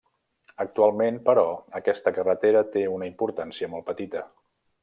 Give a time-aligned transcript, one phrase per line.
[0.63, 1.43] Actualment, però,
[1.81, 4.29] aquesta carretera té una importància molt petita.